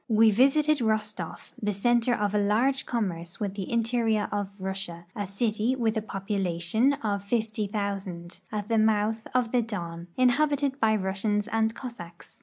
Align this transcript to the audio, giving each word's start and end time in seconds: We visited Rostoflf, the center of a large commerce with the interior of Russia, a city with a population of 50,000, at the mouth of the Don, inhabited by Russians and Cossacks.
We 0.09 0.31
visited 0.31 0.79
Rostoflf, 0.79 1.53
the 1.61 1.73
center 1.73 2.15
of 2.15 2.33
a 2.33 2.39
large 2.39 2.87
commerce 2.87 3.39
with 3.39 3.53
the 3.53 3.71
interior 3.71 4.27
of 4.31 4.59
Russia, 4.59 5.05
a 5.15 5.27
city 5.27 5.75
with 5.75 5.95
a 5.95 6.01
population 6.01 6.93
of 7.03 7.23
50,000, 7.23 8.39
at 8.51 8.67
the 8.67 8.79
mouth 8.79 9.27
of 9.35 9.51
the 9.51 9.61
Don, 9.61 10.07
inhabited 10.17 10.79
by 10.79 10.95
Russians 10.95 11.47
and 11.49 11.75
Cossacks. 11.75 12.39